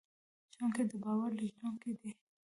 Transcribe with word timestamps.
ښوونکي 0.55 0.83
د 0.89 0.93
باور 1.03 1.31
لېږدونکي 1.39 1.91
دي. 1.99 2.11